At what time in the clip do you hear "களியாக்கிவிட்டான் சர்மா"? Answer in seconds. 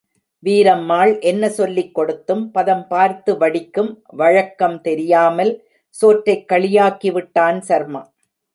6.51-8.11